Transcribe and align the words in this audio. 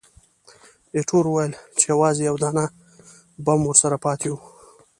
ایټور 0.95 1.25
وویل 1.27 1.53
چې، 1.77 1.83
یوازې 1.91 2.21
یو 2.29 2.35
دانه 2.43 2.65
بم 3.45 3.59
ورسره 3.67 3.97
پاتې 4.05 4.27
وو. 4.31 4.39